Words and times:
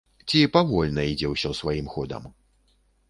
Ці 0.29 0.39
павольна 0.55 1.05
ідзе 1.11 1.27
ўсё 1.33 1.53
сваім 1.59 1.93
ходам? 1.97 2.23